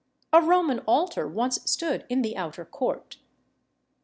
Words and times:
A 0.33 0.41
Roman 0.41 0.79
altar 0.87 1.27
once 1.27 1.61
stood 1.69 2.07
in 2.09 2.23
the 2.23 2.35
outer 2.35 2.65
court. 2.65 3.17